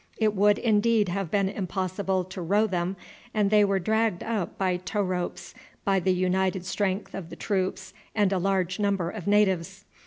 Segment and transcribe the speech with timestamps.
[0.17, 2.95] It would indeed have been impossible to row them,
[3.35, 5.53] and they were dragged up by tow ropes
[5.85, 9.85] by the united strength of the troops and a large number of natives.